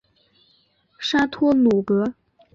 [0.97, 2.15] 沙托鲁格。